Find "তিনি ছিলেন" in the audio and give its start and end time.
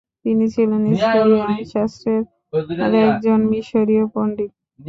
0.25-0.81